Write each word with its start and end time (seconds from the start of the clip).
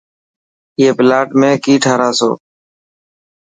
ائي 0.79 0.87
پلاٽ 0.97 1.27
۾ 1.41 1.49
ڪي 1.63 1.73
ٺاراسو. 1.83 2.31